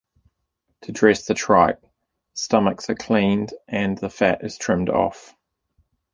To 0.81 0.91
dress 0.91 1.27
the 1.27 1.35
tripe, 1.35 1.79
the 1.79 1.85
stomachs 2.33 2.89
are 2.89 2.95
cleaned 2.95 3.53
and 3.67 3.99
the 3.99 4.09
fat 4.09 4.41
trimmed 4.59 4.89
off. 4.89 5.35